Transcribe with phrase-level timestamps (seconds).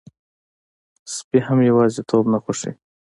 [1.15, 2.73] سپي هم یواځيتوب نه خوښوي.